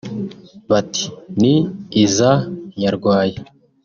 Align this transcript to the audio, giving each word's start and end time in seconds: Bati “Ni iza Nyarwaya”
Bati 0.69 1.05
“Ni 1.41 1.55
iza 2.03 2.31
Nyarwaya” 2.79 3.39